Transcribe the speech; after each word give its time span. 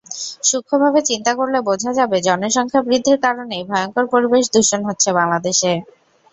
সূক্ষ্মভাবে 0.43 0.99
চিন্তা 1.09 1.31
করলে 1.39 1.57
বোঝা 1.67 1.91
যাবে, 1.99 2.17
জনসংখ্যা 2.27 2.81
বৃদ্ধির 2.87 3.17
কারণেই 3.25 3.63
ভয়ংকর 3.69 4.05
পরিবেশদূষণ 4.13 4.81
হচ্ছে 4.87 5.09
বাংলাদেশে। 5.17 5.71